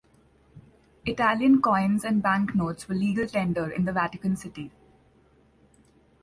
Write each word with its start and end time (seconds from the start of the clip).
Italian 1.05 1.61
coins 1.61 2.03
and 2.03 2.23
banknotes 2.23 2.87
were 2.89 2.95
legal 2.95 3.27
tender 3.27 3.69
in 3.69 3.85
the 3.85 3.93
Vatican 3.93 4.35
City. 4.35 4.71